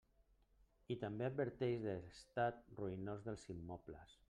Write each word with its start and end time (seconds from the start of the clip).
I 0.95 0.95
també 1.03 1.27
adverteix 1.27 1.85
de 1.85 1.93
l'estat 1.99 2.65
ruïnós 2.81 3.25
dels 3.31 3.49
immobles. 3.59 4.19